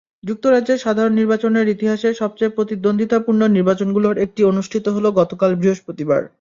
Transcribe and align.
যুক্তরাজ্যের 0.23 0.79
সাধারণ 0.79 1.13
নির্বাচনের 1.15 1.65
ইতিহাসে 1.67 2.09
সবচেয়ে 2.13 2.55
প্রতিদ্বন্দ্বিতাপূর্ণ 2.57 3.41
নির্বাচনগুলোর 3.49 4.15
একটি 4.25 4.41
অনুষ্ঠিত 4.51 4.85
হলো 4.89 5.09
গতকাল 5.19 5.51
বৃহস্পতিবার। 5.55 6.21